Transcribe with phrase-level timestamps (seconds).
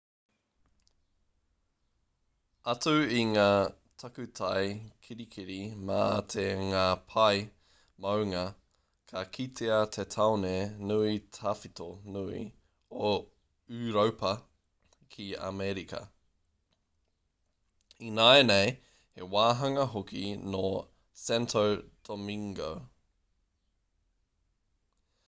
[2.71, 3.43] atu i ngā
[4.03, 4.69] takutai
[5.07, 5.57] kirikiri
[5.89, 5.97] mā
[6.29, 7.43] me ngā pae
[8.05, 8.41] maunga
[9.11, 10.53] ka kitea te taone
[10.91, 12.39] nui tawhito nui
[13.09, 13.11] o
[13.81, 14.31] ūropa
[15.17, 15.99] ki amerika
[18.09, 18.71] ināianei
[19.19, 20.25] he wāhanga hoki
[20.57, 20.65] nō
[21.27, 21.63] santo
[22.11, 22.71] domingo